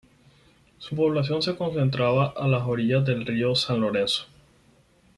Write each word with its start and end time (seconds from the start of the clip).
Su 0.79 0.95
población 0.95 1.43
se 1.43 1.55
concentra 1.55 2.07
a 2.07 2.65
orillas 2.65 3.05
del 3.05 3.23
río 3.23 3.53
San 3.53 3.81
Lorenzo. 3.81 4.23